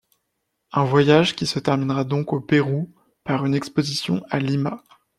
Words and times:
Voyage 0.77 1.35
qui 1.35 1.45
se 1.45 1.59
terminera 1.59 2.03
donc 2.03 2.33
au 2.33 2.41
Pérou 2.41 2.91
par 3.23 3.45
une 3.45 3.53
exposition 3.53 4.23
à 4.31 4.39
Lima. 4.39 4.83